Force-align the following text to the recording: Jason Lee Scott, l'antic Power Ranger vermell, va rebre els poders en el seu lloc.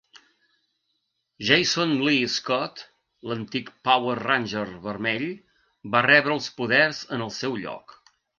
Jason 1.49 1.93
Lee 2.07 2.29
Scott, 2.35 2.81
l'antic 3.33 3.69
Power 3.89 4.17
Ranger 4.23 4.65
vermell, 4.87 5.27
va 5.97 6.03
rebre 6.09 6.35
els 6.39 6.51
poders 6.63 7.05
en 7.19 7.29
el 7.29 7.33
seu 7.39 7.61
lloc. 7.67 7.97